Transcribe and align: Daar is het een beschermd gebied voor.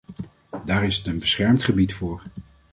Daar 0.65 0.83
is 0.85 0.97
het 0.97 1.07
een 1.07 1.19
beschermd 1.19 1.63
gebied 1.63 1.93
voor. 1.93 2.21